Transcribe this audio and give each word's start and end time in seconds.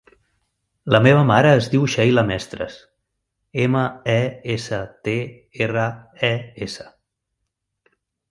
La 0.93 0.99
meva 1.07 1.25
mare 1.31 1.49
es 1.57 1.67
diu 1.73 1.83
Sheila 1.95 2.23
Mestres: 2.29 2.77
ema, 3.67 3.83
e, 4.15 4.17
essa, 4.55 4.79
te, 5.09 5.15
erra, 5.67 5.87
e, 6.33 6.35
essa. 6.69 6.89